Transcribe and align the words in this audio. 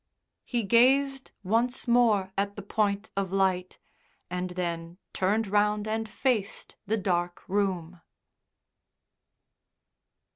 He 0.43 0.63
gazed 0.63 1.29
once 1.43 1.87
more 1.87 2.33
at 2.35 2.55
the 2.55 2.63
point 2.63 3.11
of 3.15 3.31
light, 3.31 3.77
and 4.31 4.49
then 4.49 4.97
turned 5.13 5.45
round 5.45 5.87
and 5.87 6.09
faced 6.09 6.75
the 6.87 6.97
dark 6.97 7.47
room.... 7.47 8.01